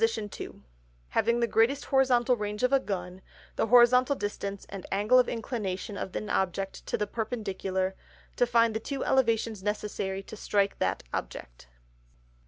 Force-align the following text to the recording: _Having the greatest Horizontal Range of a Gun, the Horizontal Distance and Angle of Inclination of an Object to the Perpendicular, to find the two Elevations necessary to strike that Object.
_Having 1.09 1.39
the 1.41 1.45
greatest 1.47 1.85
Horizontal 1.85 2.35
Range 2.35 2.63
of 2.63 2.73
a 2.73 2.79
Gun, 2.79 3.21
the 3.55 3.67
Horizontal 3.67 4.15
Distance 4.15 4.65
and 4.67 4.83
Angle 4.91 5.19
of 5.19 5.29
Inclination 5.29 5.95
of 5.95 6.15
an 6.15 6.27
Object 6.27 6.83
to 6.87 6.97
the 6.97 7.05
Perpendicular, 7.05 7.93
to 8.35 8.47
find 8.47 8.73
the 8.75 8.79
two 8.79 9.05
Elevations 9.05 9.61
necessary 9.61 10.23
to 10.23 10.35
strike 10.35 10.79
that 10.79 11.03
Object. 11.13 11.67